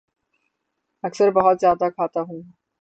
اکثر 1.03 1.27
بہت 1.31 1.55
زیادہ 1.61 1.89
کھاتا 1.89 2.21
ہوں 2.21 2.41